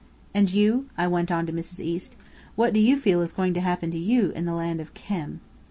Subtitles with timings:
[0.33, 1.79] "And you?" I went on to Mrs.
[1.79, 2.15] East.
[2.55, 5.41] "What do you feel is going to happen to you in the land of Khem?"